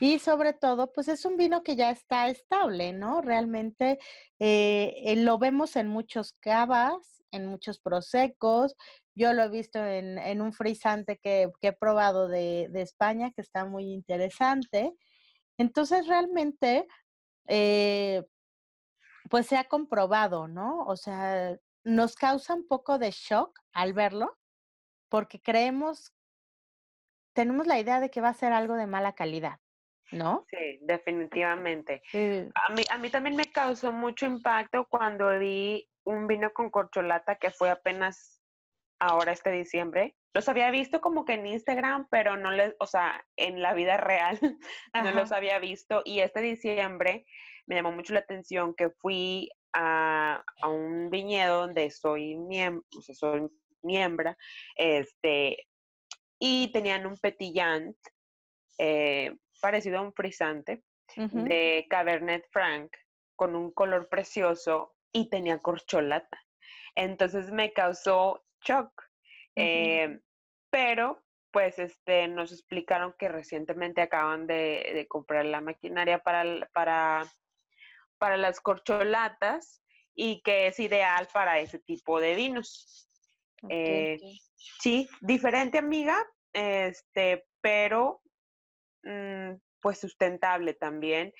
Y 0.00 0.18
sobre 0.18 0.52
todo, 0.52 0.92
pues 0.92 1.08
es 1.08 1.24
un 1.24 1.36
vino 1.36 1.62
que 1.62 1.76
ya 1.76 1.90
está 1.90 2.28
estable, 2.28 2.92
¿no? 2.92 3.20
Realmente 3.20 3.98
eh, 4.38 4.94
eh, 5.04 5.16
lo 5.16 5.38
vemos 5.38 5.76
en 5.76 5.88
muchos 5.88 6.32
cavas, 6.40 7.22
en 7.30 7.46
muchos 7.46 7.78
prosecos. 7.78 8.74
Yo 9.14 9.32
lo 9.32 9.44
he 9.44 9.48
visto 9.48 9.84
en, 9.84 10.18
en 10.18 10.40
un 10.40 10.52
frisante 10.52 11.18
que, 11.18 11.50
que 11.60 11.68
he 11.68 11.72
probado 11.72 12.28
de, 12.28 12.68
de 12.70 12.82
España, 12.82 13.30
que 13.30 13.42
está 13.42 13.64
muy 13.64 13.92
interesante. 13.92 14.92
Entonces, 15.56 16.06
realmente, 16.06 16.86
eh, 17.46 18.24
pues 19.28 19.46
se 19.46 19.56
ha 19.56 19.64
comprobado, 19.64 20.48
¿no? 20.48 20.84
O 20.86 20.96
sea, 20.96 21.56
nos 21.84 22.16
causa 22.16 22.54
un 22.54 22.66
poco 22.66 22.98
de 22.98 23.10
shock 23.12 23.58
al 23.72 23.92
verlo, 23.92 24.36
porque 25.08 25.40
creemos 25.40 26.12
tenemos 27.32 27.66
la 27.66 27.78
idea 27.78 28.00
de 28.00 28.10
que 28.10 28.20
va 28.20 28.28
a 28.28 28.34
ser 28.34 28.52
algo 28.52 28.74
de 28.74 28.86
mala 28.86 29.14
calidad, 29.14 29.58
¿no? 30.12 30.46
Sí, 30.50 30.78
definitivamente. 30.82 32.02
A 32.54 32.72
mí, 32.72 32.82
a 32.90 32.98
mí 32.98 33.10
también 33.10 33.36
me 33.36 33.46
causó 33.46 33.92
mucho 33.92 34.26
impacto 34.26 34.86
cuando 34.88 35.38
vi 35.38 35.88
un 36.04 36.26
vino 36.26 36.52
con 36.52 36.70
corcholata 36.70 37.36
que 37.36 37.50
fue 37.50 37.70
apenas 37.70 38.40
ahora 38.98 39.32
este 39.32 39.50
diciembre. 39.50 40.16
Los 40.32 40.48
había 40.48 40.70
visto 40.70 41.00
como 41.00 41.24
que 41.24 41.34
en 41.34 41.46
Instagram, 41.46 42.06
pero 42.10 42.36
no 42.36 42.52
les, 42.52 42.74
o 42.78 42.86
sea, 42.86 43.24
en 43.36 43.62
la 43.62 43.74
vida 43.74 43.96
real 43.96 44.38
no 44.94 45.10
los 45.12 45.32
había 45.32 45.58
visto. 45.58 46.02
Y 46.04 46.20
este 46.20 46.40
diciembre 46.40 47.26
me 47.66 47.76
llamó 47.76 47.92
mucho 47.92 48.12
la 48.12 48.20
atención 48.20 48.74
que 48.74 48.90
fui 48.90 49.50
a, 49.72 50.44
a 50.62 50.68
un 50.68 51.10
viñedo 51.10 51.62
donde 51.62 51.90
soy 51.90 52.36
miembro, 52.36 52.84
o 52.96 53.02
sea, 53.02 53.14
soy 53.14 53.48
miembro, 53.82 54.36
este, 54.76 55.66
y 56.40 56.72
tenían 56.72 57.06
un 57.06 57.16
petillant 57.18 57.96
eh, 58.78 59.36
parecido 59.60 59.98
a 59.98 60.02
un 60.02 60.12
frisante 60.12 60.82
de 61.16 61.86
Cabernet 61.90 62.48
Franc 62.50 62.96
con 63.36 63.54
un 63.54 63.72
color 63.72 64.08
precioso 64.08 64.94
y 65.12 65.28
tenía 65.28 65.58
corcholata. 65.58 66.40
Entonces 66.94 67.50
me 67.50 67.72
causó 67.72 68.44
shock. 68.62 68.90
Eh, 69.56 70.20
pero 70.70 71.22
pues 71.50 71.78
este, 71.78 72.28
nos 72.28 72.52
explicaron 72.52 73.14
que 73.18 73.28
recientemente 73.28 74.00
acaban 74.00 74.46
de, 74.46 74.92
de 74.94 75.06
comprar 75.08 75.44
la 75.44 75.60
maquinaria 75.60 76.20
para, 76.20 76.68
para, 76.72 77.26
para 78.18 78.36
las 78.36 78.60
corcholatas 78.60 79.82
y 80.14 80.40
que 80.42 80.68
es 80.68 80.78
ideal 80.78 81.28
para 81.32 81.58
ese 81.58 81.80
tipo 81.80 82.20
de 82.20 82.34
vinos. 82.34 83.09
Eh, 83.68 84.18
sí, 84.56 85.08
diferente 85.20 85.78
amiga, 85.78 86.16
este, 86.52 87.46
pero 87.60 88.22
mm, 89.02 89.54
pues 89.80 89.98
sustentable 89.98 90.74
también. 90.74 91.32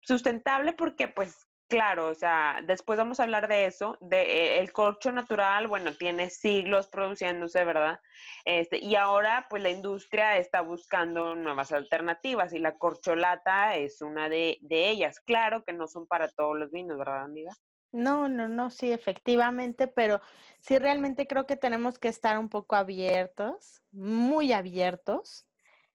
Sustentable 0.00 0.72
porque 0.72 1.08
pues 1.08 1.48
claro, 1.68 2.08
o 2.08 2.14
sea, 2.14 2.60
después 2.66 2.98
vamos 2.98 3.20
a 3.20 3.24
hablar 3.24 3.46
de 3.46 3.66
eso, 3.66 3.98
de 4.00 4.22
eh, 4.22 4.58
el 4.58 4.72
corcho 4.72 5.12
natural, 5.12 5.68
bueno, 5.68 5.92
tiene 5.94 6.30
siglos 6.30 6.88
produciéndose, 6.88 7.64
¿verdad? 7.64 8.00
Este, 8.44 8.78
y 8.78 8.96
ahora 8.96 9.46
pues 9.50 9.62
la 9.62 9.70
industria 9.70 10.38
está 10.38 10.62
buscando 10.62 11.34
nuevas 11.34 11.72
alternativas 11.72 12.52
y 12.54 12.58
la 12.58 12.76
corcholata 12.78 13.76
es 13.76 14.00
una 14.00 14.28
de, 14.28 14.58
de 14.62 14.88
ellas. 14.88 15.20
Claro 15.20 15.62
que 15.64 15.74
no 15.74 15.86
son 15.86 16.06
para 16.06 16.28
todos 16.28 16.58
los 16.58 16.70
vinos, 16.70 16.98
¿verdad, 16.98 17.24
amiga? 17.24 17.52
No, 17.92 18.28
no, 18.28 18.48
no, 18.48 18.70
sí, 18.70 18.92
efectivamente, 18.92 19.86
pero 19.88 20.20
sí 20.60 20.78
realmente 20.78 21.26
creo 21.26 21.46
que 21.46 21.56
tenemos 21.56 21.98
que 21.98 22.08
estar 22.08 22.38
un 22.38 22.50
poco 22.50 22.76
abiertos, 22.76 23.82
muy 23.92 24.52
abiertos 24.52 25.46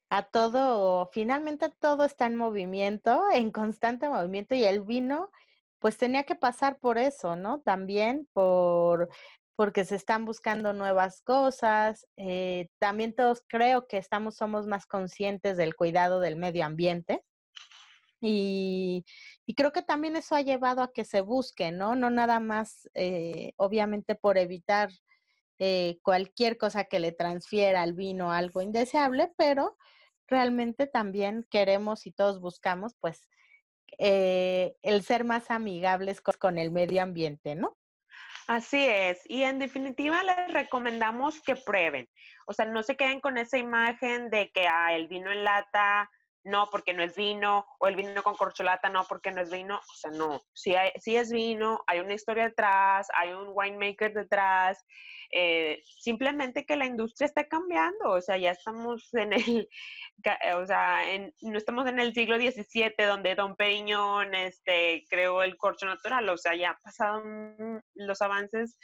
a 0.10 0.24
todo, 0.24 1.10
finalmente 1.14 1.70
todo 1.70 2.06
está 2.06 2.28
en 2.28 2.36
movimiento, 2.38 3.24
en 3.34 3.52
constante 3.52 4.10
movimiento 4.10 4.56
y 4.56 4.64
el 4.66 4.82
vino 4.82 5.32
pues 5.80 5.98
tenía 5.98 6.24
que 6.24 6.36
pasar 6.36 6.80
por 6.80 6.98
eso, 6.98 7.36
¿no? 7.36 7.62
También 7.62 8.28
por 8.34 9.10
porque 9.56 9.86
se 9.86 9.96
están 9.96 10.26
buscando 10.26 10.74
nuevas 10.74 11.22
cosas, 11.22 12.08
eh, 12.18 12.70
también 12.80 13.14
todos 13.16 13.44
creo 13.48 13.88
que 13.88 13.98
estamos, 13.98 14.36
somos 14.38 14.68
más 14.68 14.86
conscientes 14.88 15.58
del 15.58 15.76
cuidado 15.76 16.20
del 16.22 16.38
medio 16.38 16.66
ambiente. 16.66 17.24
Y, 18.26 19.04
creo 19.58 19.74
que 19.74 19.82
también 19.82 20.16
eso 20.16 20.34
ha 20.36 20.42
llevado 20.42 20.82
a 20.82 20.94
que 20.94 21.04
se 21.04 21.20
busque, 21.20 21.74
¿no? 21.74 21.96
No 21.96 22.10
nada 22.10 22.40
más, 22.40 22.90
eh, 22.94 23.52
obviamente, 23.58 24.16
por 24.16 24.38
evitar 24.38 24.90
eh, 25.60 26.00
cualquier 26.04 26.58
cosa 26.58 26.86
que 26.86 27.02
le 27.02 27.12
transfiera 27.12 27.82
al 27.82 27.94
vino 27.94 28.32
algo 28.32 28.62
indeseable, 28.62 29.34
pero 29.38 29.78
realmente 30.26 30.88
también 30.88 31.46
queremos 31.52 32.08
y 32.08 32.14
todos 32.14 32.40
buscamos, 32.40 32.96
pues, 33.02 33.28
eh, 34.00 34.78
el 34.84 35.04
ser 35.04 35.26
más 35.26 35.52
amigables 35.52 36.22
co- 36.22 36.32
con 36.40 36.58
el 36.58 36.72
medio 36.72 37.04
ambiente, 37.04 37.56
¿no? 37.56 37.78
Así 38.48 38.86
es, 38.86 39.22
y 39.26 39.44
en 39.44 39.60
definitiva 39.60 40.24
les 40.24 40.54
recomendamos 40.54 41.42
que 41.42 41.56
prueben. 41.56 42.10
O 42.48 42.54
sea, 42.54 42.66
no 42.66 42.84
se 42.84 42.96
queden 42.96 43.20
con 43.20 43.38
esa 43.38 43.58
imagen 43.58 44.30
de 44.30 44.50
que 44.52 44.68
ah, 44.68 44.94
el 44.96 45.08
vino 45.08 45.30
en 45.32 45.44
lata 45.44 46.10
no 46.44 46.68
porque 46.72 46.94
no 46.94 47.04
es 47.04 47.16
vino, 47.16 47.66
o 47.80 47.88
el 47.88 47.96
vino 47.96 48.22
con 48.24 48.36
corcholata 48.36 48.90
no 48.90 49.06
porque 49.08 49.32
no 49.32 49.42
es 49.42 49.50
vino. 49.52 49.78
O 49.78 49.96
sea, 49.96 50.12
no, 50.12 50.42
si, 50.54 50.76
hay, 50.76 50.92
es 50.96 51.32
vino, 51.32 51.82
hay 51.88 52.00
una 52.00 52.14
historia 52.14 52.46
detrás, 52.46 53.08
hay 53.16 53.32
un 53.34 53.48
winemaker 53.54 54.14
detrás. 54.14 54.84
eh, 55.32 55.82
simplemente 56.00 56.66
que 56.66 56.76
la 56.76 56.86
industria 56.86 57.26
está 57.26 57.48
cambiando, 57.48 58.12
o 58.12 58.22
sea, 58.22 58.38
ya 58.38 58.52
estamos 58.52 59.10
en 59.14 59.34
el, 59.34 59.68
ca- 60.24 60.40
o 60.58 60.66
sea, 60.66 61.12
en- 61.12 61.34
no 61.42 61.58
estamos 61.58 61.88
en 61.88 62.00
el 62.00 62.14
siglo 62.14 62.38
XVII 62.38 63.06
donde 63.08 63.36
Don 63.36 63.56
Periñón 63.56 64.36
este, 64.36 65.06
creó 65.10 65.42
el 65.44 65.58
corcho 65.58 65.86
natural, 65.88 66.30
o 66.30 66.38
sea, 66.38 66.56
ya 66.56 66.70
han 66.72 66.78
pasado 66.84 67.24
mm, 67.26 67.80
los 67.96 68.22
avances 68.22 68.78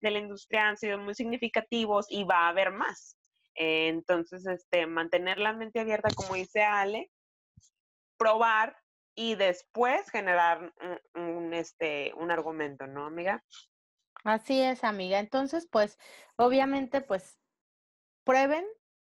de 0.00 0.10
la 0.10 0.18
industria 0.18 0.68
han 0.68 0.76
sido 0.76 0.98
muy 0.98 1.14
significativos 1.14 2.06
y 2.10 2.24
va 2.24 2.40
a 2.46 2.48
haber 2.48 2.70
más. 2.72 3.16
Entonces, 3.54 4.46
este, 4.46 4.86
mantener 4.86 5.38
la 5.38 5.52
mente 5.52 5.80
abierta, 5.80 6.08
como 6.14 6.34
dice 6.34 6.62
Ale, 6.62 7.10
probar 8.16 8.76
y 9.14 9.36
después 9.36 10.10
generar 10.10 10.72
un, 11.14 11.22
un, 11.22 11.54
este, 11.54 12.12
un 12.16 12.30
argumento, 12.30 12.86
¿no, 12.86 13.06
amiga? 13.06 13.44
Así 14.24 14.60
es, 14.60 14.84
amiga. 14.84 15.18
Entonces, 15.18 15.68
pues, 15.70 15.98
obviamente, 16.36 17.00
pues, 17.00 17.38
prueben 18.24 18.64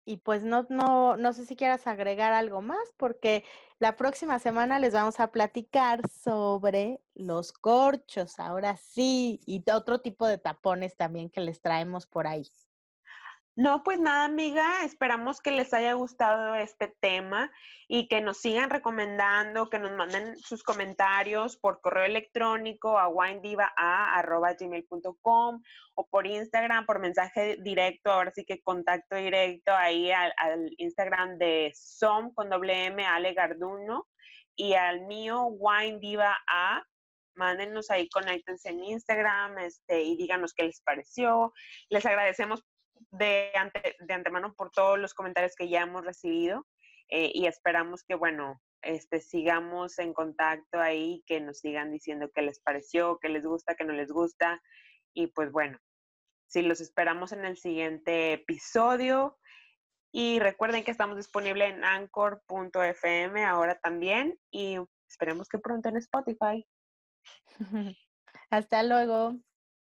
y 0.07 0.19
pues 0.19 0.43
no, 0.43 0.67
no, 0.69 1.17
no 1.17 1.33
sé 1.33 1.47
si 1.47 1.57
quieras 1.57 1.87
agregar 1.87 2.33
algo 2.33 2.61
más, 2.61 2.93
porque 2.97 3.45
la 3.79 3.97
próxima 3.97 4.39
semana 4.39 4.79
les 4.79 4.93
vamos 4.93 5.19
a 5.19 5.31
platicar 5.31 6.01
sobre 6.11 7.01
los 7.15 7.53
corchos, 7.53 8.39
ahora 8.39 8.77
sí, 8.77 9.41
y 9.47 9.63
otro 9.71 10.01
tipo 10.01 10.27
de 10.27 10.39
tapones 10.39 10.97
también 10.97 11.31
que 11.31 11.41
les 11.41 11.61
traemos 11.61 12.07
por 12.07 12.27
ahí. 12.27 12.47
No, 13.57 13.85
pues 13.85 14.01
nada, 14.01 14.25
amiga, 14.25 14.83
esperamos 14.85 15.41
que 15.41 15.53
les 15.53 15.73
haya 15.73 15.93
gustado 15.93 16.57
este 16.57 16.89
tema 17.01 17.53
y 17.87 18.09
que 18.09 18.21
nos 18.21 18.39
sigan 18.39 18.69
recomendando, 18.69 19.71
que 19.71 19.79
nos 19.79 19.93
manden 19.93 20.37
sus 20.37 20.65
comentarios 20.65 21.57
por 21.57 21.81
correo 21.81 22.05
electrónico 22.05 22.99
a 22.99 23.07
winediva.gmail.com 23.07 25.63
o 25.95 26.07
por 26.09 26.27
Instagram, 26.27 26.85
por 26.85 26.99
mensaje 26.99 27.57
directo, 27.61 28.11
ahora 28.11 28.33
sí 28.35 28.45
que 28.45 28.61
contacto 28.61 29.15
directo 29.15 29.73
ahí 29.73 30.11
al, 30.11 30.33
Instagram 30.79 31.39
de 31.39 31.71
SOM 31.77 32.35
con 32.35 32.51
doble 32.51 32.87
M, 32.87 33.07
Ale 33.07 33.35
Garduno, 33.35 34.09
y 34.57 34.75
al 34.75 35.03
mío, 35.03 35.45
winediva 35.45 36.37
a 36.49 36.83
mándenos 37.37 37.89
ahí, 37.91 38.09
conéctense 38.09 38.71
en 38.71 38.83
Instagram 38.83 39.59
este, 39.59 40.03
y 40.03 40.17
díganos 40.17 40.55
qué 40.55 40.65
les 40.65 40.81
pareció. 40.81 41.53
Les 41.89 42.05
agradecemos 42.05 42.65
de, 43.19 43.51
ante, 43.55 43.97
de 43.99 44.15
antemano 44.15 44.55
por 44.55 44.71
todos 44.71 44.99
los 44.99 45.15
comentarios 45.15 45.55
que 45.57 45.69
ya 45.69 45.83
hemos 45.83 46.05
recibido 46.05 46.67
eh, 47.09 47.31
y 47.35 47.47
esperamos 47.47 48.03
que, 48.03 48.15
bueno, 48.15 48.61
este, 48.83 49.21
sigamos 49.21 49.99
en 49.99 50.13
contacto 50.13 50.81
ahí, 50.81 51.23
que 51.27 51.41
nos 51.41 51.59
sigan 51.59 51.91
diciendo 51.91 52.31
qué 52.35 52.43
les 52.43 52.61
pareció, 52.61 53.19
qué 53.21 53.29
les 53.29 53.45
gusta, 53.45 53.75
qué 53.75 53.85
no 53.85 53.93
les 53.93 54.11
gusta. 54.11 54.61
Y 55.15 55.29
pues 55.29 55.53
bueno, 55.53 55.79
si 56.47 56.63
los 56.63 56.81
esperamos 56.81 57.33
en 57.33 57.45
el 57.45 57.57
siguiente 57.57 58.35
episodio. 58.35 59.39
Y 60.13 60.39
recuerden 60.39 60.85
que 60.85 60.93
estamos 60.93 61.17
disponibles 61.17 61.75
en 61.75 61.85
anchor.fm 61.85 63.45
ahora 63.45 63.81
también 63.81 64.39
y 64.53 64.79
esperemos 65.09 65.49
que 65.49 65.59
pronto 65.59 65.89
en 65.89 65.97
Spotify. 65.97 66.65
Hasta 68.51 68.83
luego. 68.85 69.37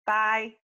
Bye. 0.07 0.61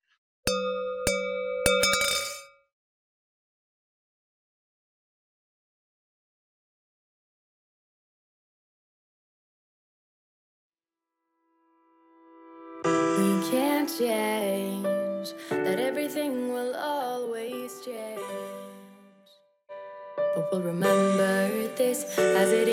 Change 13.98 15.28
that 15.50 15.78
everything 15.78 16.52
will 16.52 16.74
always 16.74 17.80
change. 17.84 18.20
But 20.16 20.48
we'll 20.50 20.62
remember 20.62 21.68
this 21.76 22.18
as 22.18 22.50
it 22.50 22.62